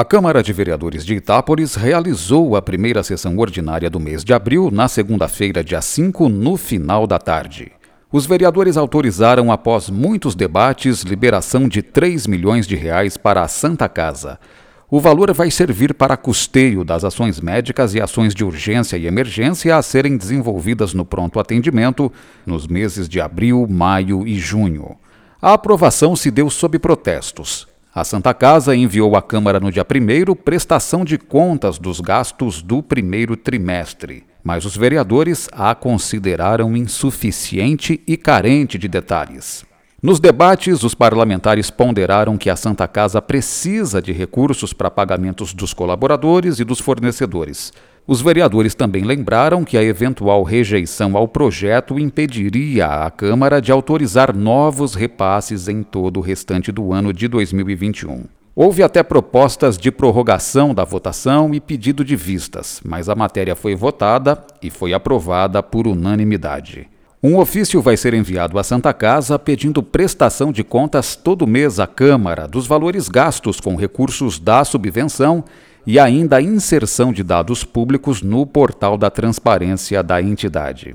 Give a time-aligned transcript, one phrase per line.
[0.00, 4.70] A Câmara de Vereadores de Itápolis realizou a primeira sessão ordinária do mês de abril,
[4.70, 7.70] na segunda-feira, dia 5, no final da tarde.
[8.10, 13.90] Os vereadores autorizaram, após muitos debates, liberação de 3 milhões de reais para a Santa
[13.90, 14.40] Casa.
[14.90, 19.76] O valor vai servir para custeio das ações médicas e ações de urgência e emergência
[19.76, 22.10] a serem desenvolvidas no pronto atendimento
[22.46, 24.96] nos meses de abril, maio e junho.
[25.42, 27.68] A aprovação se deu sob protestos.
[28.00, 32.82] A Santa Casa enviou à Câmara no dia 1 prestação de contas dos gastos do
[32.82, 39.66] primeiro trimestre, mas os vereadores a consideraram insuficiente e carente de detalhes.
[40.02, 45.74] Nos debates, os parlamentares ponderaram que a Santa Casa precisa de recursos para pagamentos dos
[45.74, 47.70] colaboradores e dos fornecedores,
[48.10, 54.34] os vereadores também lembraram que a eventual rejeição ao projeto impediria a Câmara de autorizar
[54.36, 58.24] novos repasses em todo o restante do ano de 2021.
[58.52, 63.76] Houve até propostas de prorrogação da votação e pedido de vistas, mas a matéria foi
[63.76, 66.88] votada e foi aprovada por unanimidade.
[67.22, 71.86] Um ofício vai ser enviado à Santa Casa pedindo prestação de contas todo mês à
[71.86, 75.44] Câmara dos valores gastos com recursos da subvenção
[75.86, 80.94] e ainda a inserção de dados públicos no portal da transparência da entidade.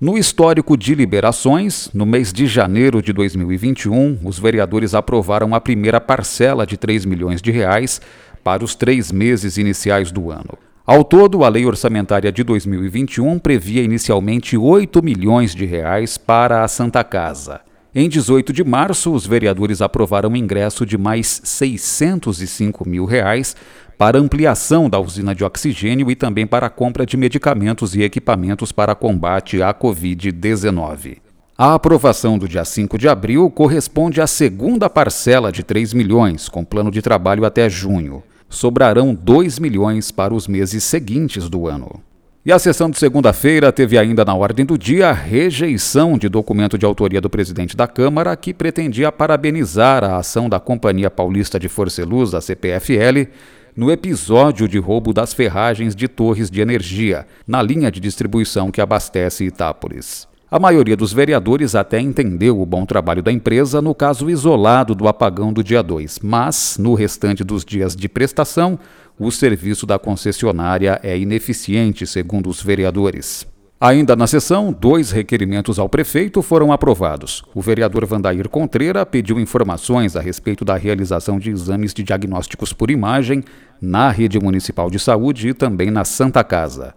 [0.00, 6.00] No histórico de liberações, no mês de janeiro de 2021, os vereadores aprovaram a primeira
[6.00, 8.00] parcela de 3 milhões de reais
[8.42, 10.58] para os três meses iniciais do ano.
[10.84, 16.68] Ao todo, a lei orçamentária de 2021 previa inicialmente 8 milhões de reais para a
[16.68, 17.60] Santa Casa.
[17.94, 23.54] Em 18 de março, os vereadores aprovaram o ingresso de mais 605 mil reais
[24.02, 28.72] para ampliação da usina de oxigênio e também para a compra de medicamentos e equipamentos
[28.72, 31.18] para combate à Covid-19.
[31.56, 36.64] A aprovação do dia 5 de abril corresponde à segunda parcela de 3 milhões, com
[36.64, 38.24] plano de trabalho até junho.
[38.50, 42.00] Sobrarão 2 milhões para os meses seguintes do ano.
[42.44, 46.76] E a sessão de segunda-feira teve ainda na ordem do dia a rejeição de documento
[46.76, 51.68] de autoria do presidente da Câmara que pretendia parabenizar a ação da Companhia Paulista de
[51.68, 53.30] Força e Luz, a CPFL,
[53.76, 58.80] no episódio de roubo das ferragens de torres de energia, na linha de distribuição que
[58.80, 60.28] abastece Itápolis.
[60.50, 65.08] A maioria dos vereadores até entendeu o bom trabalho da empresa no caso isolado do
[65.08, 68.78] apagão do dia 2, mas, no restante dos dias de prestação,
[69.18, 73.50] o serviço da concessionária é ineficiente, segundo os vereadores.
[73.84, 77.42] Ainda na sessão, dois requerimentos ao prefeito foram aprovados.
[77.52, 82.92] O vereador Vandair Contreira pediu informações a respeito da realização de exames de diagnósticos por
[82.92, 83.42] imagem
[83.80, 86.94] na rede municipal de saúde e também na Santa Casa.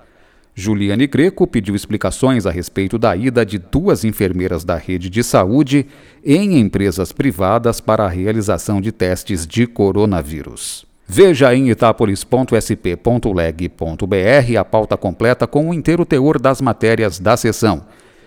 [0.53, 5.87] Juliane Greco pediu explicações a respeito da ida de duas enfermeiras da rede de saúde
[6.23, 10.85] em empresas privadas para a realização de testes de coronavírus.
[11.07, 17.85] Veja em itapolis.sp.leg.br a pauta completa com o inteiro teor das matérias da sessão.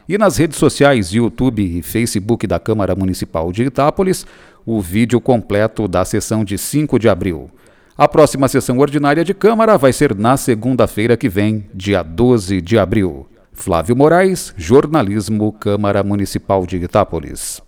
[0.09, 4.25] E nas redes sociais YouTube e Facebook da Câmara Municipal de Itápolis,
[4.65, 7.51] o vídeo completo da sessão de 5 de abril.
[7.97, 12.79] A próxima sessão ordinária de Câmara vai ser na segunda-feira que vem, dia 12 de
[12.79, 13.27] abril.
[13.53, 17.61] Flávio Moraes, Jornalismo, Câmara Municipal de Itápolis.